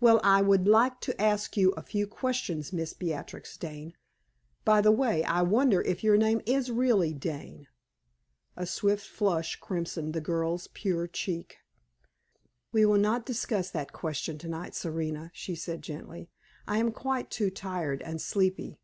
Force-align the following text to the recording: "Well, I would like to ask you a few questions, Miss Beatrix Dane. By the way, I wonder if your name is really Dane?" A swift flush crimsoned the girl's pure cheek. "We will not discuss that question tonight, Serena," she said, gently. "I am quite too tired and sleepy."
"Well, 0.00 0.20
I 0.24 0.42
would 0.42 0.66
like 0.66 1.00
to 1.02 1.20
ask 1.22 1.56
you 1.56 1.70
a 1.76 1.82
few 1.84 2.04
questions, 2.08 2.72
Miss 2.72 2.92
Beatrix 2.92 3.56
Dane. 3.56 3.92
By 4.64 4.80
the 4.80 4.90
way, 4.90 5.22
I 5.22 5.42
wonder 5.42 5.80
if 5.82 6.02
your 6.02 6.16
name 6.16 6.40
is 6.44 6.72
really 6.72 7.14
Dane?" 7.14 7.68
A 8.56 8.66
swift 8.66 9.06
flush 9.06 9.60
crimsoned 9.60 10.12
the 10.12 10.20
girl's 10.20 10.66
pure 10.66 11.06
cheek. 11.06 11.58
"We 12.72 12.84
will 12.84 12.98
not 12.98 13.24
discuss 13.24 13.70
that 13.70 13.92
question 13.92 14.38
tonight, 14.38 14.74
Serena," 14.74 15.30
she 15.32 15.54
said, 15.54 15.82
gently. 15.82 16.30
"I 16.66 16.78
am 16.78 16.90
quite 16.90 17.30
too 17.30 17.50
tired 17.50 18.02
and 18.02 18.20
sleepy." 18.20 18.80